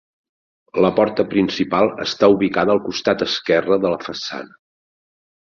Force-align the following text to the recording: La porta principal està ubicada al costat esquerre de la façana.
La 0.85 0.89
porta 0.99 1.25
principal 1.33 1.91
està 2.05 2.31
ubicada 2.37 2.73
al 2.77 2.81
costat 2.87 3.23
esquerre 3.27 3.79
de 3.85 3.93
la 3.95 4.01
façana. 4.09 4.59